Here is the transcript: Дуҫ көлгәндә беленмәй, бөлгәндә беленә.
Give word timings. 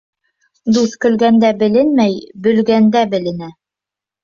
Дуҫ 0.77 0.95
көлгәндә 1.05 1.51
беленмәй, 1.61 2.17
бөлгәндә 2.49 3.07
беленә. 3.15 3.55